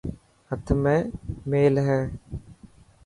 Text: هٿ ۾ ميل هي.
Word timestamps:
هٿ 0.49 0.65
۾ 0.83 0.95
ميل 1.49 1.75
هي. 1.87 2.01